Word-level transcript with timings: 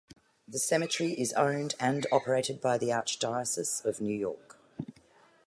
The 0.47 0.57
cemetery 0.57 1.11
is 1.13 1.31
owned 1.33 1.75
and 1.79 2.07
operated 2.11 2.59
by 2.59 2.79
the 2.79 2.87
Archdiocese 2.87 3.85
of 3.85 4.01
New 4.01 4.15
York. 4.17 4.57